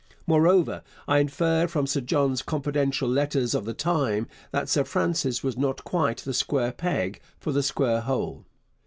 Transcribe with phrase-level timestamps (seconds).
[0.25, 5.57] Moreover, I infer from Sir John's confidential letters of the time that Sir Francis was
[5.59, 8.47] not quite the square peg for the square hole.